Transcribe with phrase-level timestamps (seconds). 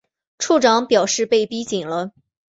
[0.39, 2.11] 处长表示被逼紧了